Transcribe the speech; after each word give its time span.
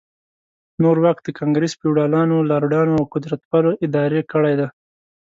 نور 0.83 0.97
واک 1.03 1.17
د 1.23 1.27
ګانګرس 1.37 1.73
فیوډالانو، 1.79 2.37
لارډانو 2.49 2.93
او 2.99 3.03
قدرتپالو 3.13 3.71
اداره 3.85 4.21
کړی 4.31 4.53
دی. 4.59 4.67